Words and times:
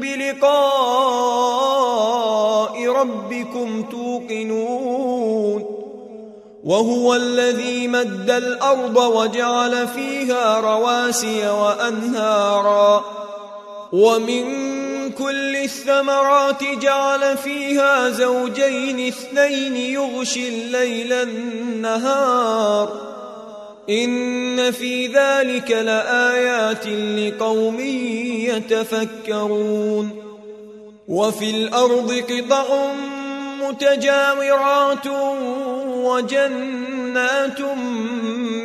بلقاء 0.00 1.78
ربكم 2.86 3.82
توقنون 3.82 5.78
وهو 6.64 7.14
الذي 7.14 7.88
مد 7.88 8.30
الأرض 8.30 8.96
وجعل 8.96 9.88
فيها 9.88 10.60
رواسي 10.60 11.48
وأنهارا 11.48 13.04
ومن 13.92 14.44
كل 15.10 15.56
الثمرات 15.56 16.64
جعل 16.64 17.36
فيها 17.36 18.10
زوجين 18.10 19.06
اثنين 19.06 19.76
يغشي 19.76 20.48
الليل 20.48 21.12
النهار 21.12 22.88
إن 23.90 24.70
في 24.70 25.06
ذلك 25.06 25.70
لآيات 25.70 26.86
لقوم 26.86 27.80
يتفكرون. 28.50 30.10
وفي 31.08 31.50
الأرض 31.50 32.12
قطع 32.12 32.92
متجاورات 33.68 35.06
وجنات 35.88 37.60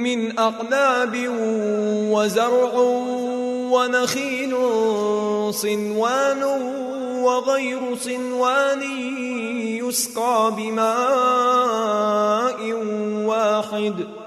من 0.00 0.38
اعناب 0.38 1.28
وزرع 2.10 2.72
ونخيل 3.72 4.56
صنوان 5.54 6.42
وغير 7.22 7.96
صنوان 7.96 8.82
يسقى 9.82 10.52
بماء 10.56 10.92
واحد. 13.26 14.21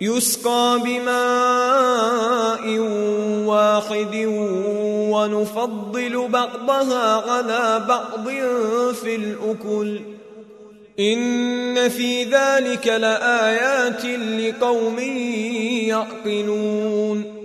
يسقى 0.00 0.80
بماء 0.84 2.78
واحد 3.48 4.24
ونفضل 5.10 6.28
بعضها 6.28 7.30
على 7.30 7.84
بعض 7.88 8.28
في 8.94 9.14
الأكل 9.16 10.00
إن 11.00 11.88
في 11.88 12.24
ذلك 12.24 12.86
لآيات 12.86 14.04
لقوم 14.04 14.98
يعقلون 15.88 17.35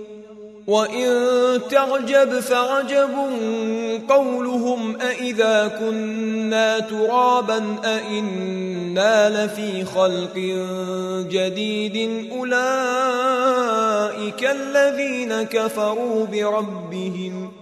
وإن 0.66 1.60
تعجب 1.70 2.40
فعجب 2.40 3.10
قولهم 4.08 4.96
أإذا 5.00 5.68
كنا 5.80 6.78
ترابا 6.78 7.76
أإنا 7.84 9.44
لفي 9.44 9.84
خلق 9.84 10.36
جديد 11.30 12.28
أولئك 12.32 12.60
الذين 14.44 15.42
كفروا 15.42 16.26
بربهم 16.26 17.61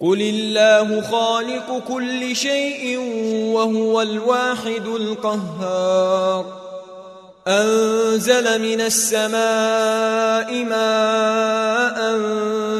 قل 0.00 0.20
الله 0.20 1.00
خالق 1.00 1.82
كل 1.88 2.36
شيء 2.36 2.98
وهو 3.54 4.02
الواحد 4.02 4.86
القهار 4.86 6.66
أنزل 7.48 8.62
من 8.62 8.80
السماء 8.80 10.64
ماء 10.64 12.20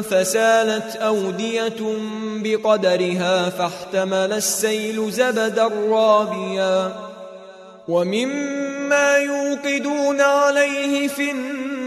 فسالت 0.01 0.95
أودية 0.95 1.97
بقدرها 2.43 3.49
فاحتمل 3.49 4.33
السيل 4.33 5.11
زبدا 5.11 5.69
رابيا 5.89 6.91
ومما 7.87 9.17
يوقدون 9.17 10.21
عليه 10.21 11.07
في 11.07 11.31
النار 11.31 11.86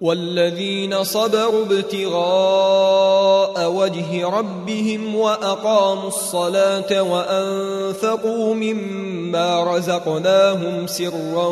والذين 0.00 1.04
صبروا 1.04 1.64
ابتغاء 1.64 3.72
وجه 3.72 4.28
ربهم 4.28 5.16
وأقاموا 5.16 6.08
الصلاة 6.08 7.02
وأنفقوا 7.02 8.54
مما 8.54 9.76
رزقناهم 9.76 10.86
سرا 10.86 11.46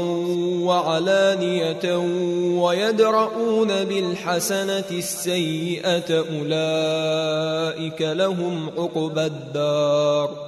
وعلانية 0.65 1.97
ويدرؤون 2.63 3.85
بالحسنة 3.85 4.85
السيئة 4.91 6.19
أولئك 6.19 8.03
لهم 8.03 8.71
عقبى 8.79 9.27
الدار 9.27 10.48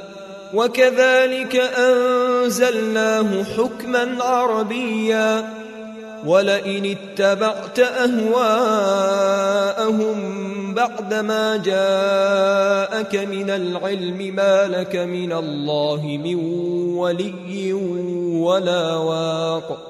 وكذلك 0.53 1.55
أنزلناه 1.55 3.43
حكما 3.43 4.23
عربيا. 4.23 5.61
ولئن 6.25 6.97
اتبعت 6.97 7.79
أهواءهم 7.79 8.81
بعدما 10.73 11.57
جاءك 11.57 13.15
من 13.15 13.49
العلم 13.49 14.35
ما 14.35 14.67
لك 14.67 14.95
من 14.95 15.33
الله 15.33 16.19
من 16.23 16.35
ولي 16.95 17.73
ولا 18.43 18.95
واق. 18.95 19.87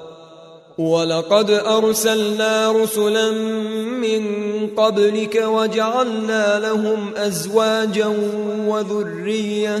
ولقد 0.78 1.50
أرسلنا 1.50 2.72
رسلا 2.72 3.30
من 4.00 4.26
قبلك 4.76 5.42
وجعلنا 5.46 6.58
لهم 6.58 7.10
أزواجا 7.16 8.06
وذرية. 8.66 9.80